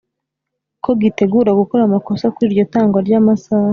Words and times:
Ko 0.83 0.89
gitegura 1.01 1.51
gukora 1.59 1.81
amakosa 1.85 2.25
kuri 2.33 2.47
iryo 2.49 2.63
tangwa 2.73 2.97
ry’amasaha 3.05 3.69